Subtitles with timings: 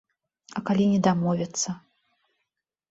[0.59, 1.69] А калі не дамовяцца?